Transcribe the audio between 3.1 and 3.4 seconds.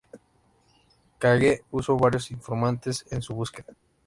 en su